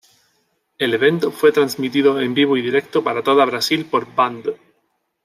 El 0.79 0.95
evento 0.95 1.31
fue 1.31 1.51
transmitido 1.51 2.19
en 2.19 2.33
vivo 2.33 2.57
y 2.57 2.63
directo 2.63 3.03
para 3.03 3.21
toda 3.21 3.45
Brasil 3.45 3.85
por 3.85 4.11
Band. 4.15 4.51